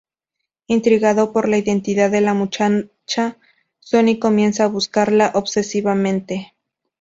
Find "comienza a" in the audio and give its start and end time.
4.17-4.67